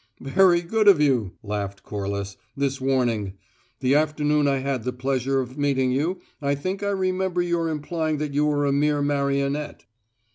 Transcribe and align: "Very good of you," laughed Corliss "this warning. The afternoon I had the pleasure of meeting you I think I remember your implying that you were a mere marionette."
"Very 0.19 0.63
good 0.63 0.87
of 0.87 0.99
you," 0.99 1.33
laughed 1.43 1.83
Corliss 1.83 2.35
"this 2.57 2.81
warning. 2.81 3.33
The 3.81 3.93
afternoon 3.93 4.47
I 4.47 4.57
had 4.57 4.83
the 4.83 4.91
pleasure 4.91 5.39
of 5.41 5.59
meeting 5.59 5.91
you 5.91 6.19
I 6.41 6.55
think 6.55 6.81
I 6.81 6.89
remember 6.89 7.43
your 7.43 7.69
implying 7.69 8.17
that 8.17 8.33
you 8.33 8.47
were 8.47 8.65
a 8.65 8.71
mere 8.73 9.03
marionette." 9.03 9.85